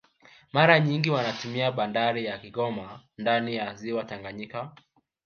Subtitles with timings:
[0.53, 4.75] Mara nyingi wanatumia bandari ya Kigoma ndani ya ziwa Tanganyika